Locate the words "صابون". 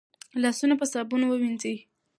0.91-1.21